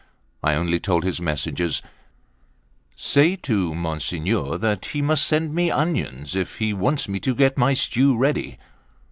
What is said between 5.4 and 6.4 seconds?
me onions,